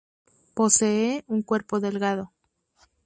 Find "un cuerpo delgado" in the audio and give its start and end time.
1.27-2.33